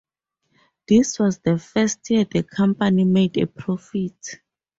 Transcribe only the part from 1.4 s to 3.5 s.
first year the company made a